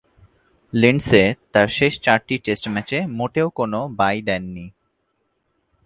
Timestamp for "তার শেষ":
1.53-1.93